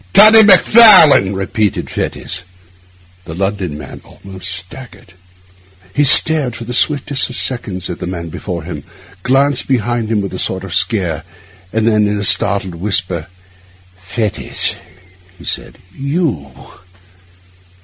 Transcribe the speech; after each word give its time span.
'Toddy 0.13 0.41
Macfarlane!' 0.41 1.35
repeated 1.35 1.87
Fettes. 1.87 2.41
The 3.25 3.35
London 3.35 3.77
man 3.77 4.01
almost 4.03 4.49
staggered. 4.49 5.13
He 5.93 6.03
stared 6.03 6.55
for 6.55 6.63
the 6.63 6.73
swiftest 6.73 7.29
of 7.29 7.35
seconds 7.35 7.87
at 7.87 7.99
the 7.99 8.07
man 8.07 8.29
before 8.29 8.63
him, 8.63 8.83
glanced 9.21 9.67
behind 9.67 10.09
him 10.09 10.19
with 10.19 10.33
a 10.33 10.39
sort 10.39 10.63
of 10.63 10.73
scare, 10.73 11.23
and 11.71 11.87
then 11.87 12.07
in 12.07 12.17
a 12.17 12.23
startled 12.23 12.73
whisper, 12.73 13.27
'Fettes!' 13.95 14.73
he 15.37 15.45
said, 15.45 15.77
'You! 15.95 16.51